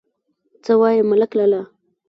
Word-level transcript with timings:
_څه 0.63 0.71
وايي 0.79 1.01
ملک 1.09 1.31
لالا! 1.37 1.61